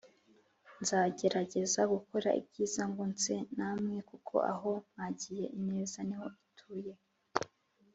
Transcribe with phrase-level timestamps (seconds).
[0.81, 6.93] nzagerageza gukora ibyiza ngo nse na mwe kuko aho mwagiye ineza niho ituye.